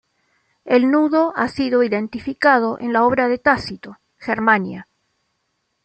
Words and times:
El 0.65 0.89
nudo 0.89 1.31
ha 1.35 1.47
sido 1.47 1.83
identificado 1.83 2.79
en 2.79 2.91
la 2.91 3.03
obra 3.03 3.27
de 3.27 3.37
Tácito, 3.37 3.97
Germania. 4.17 4.87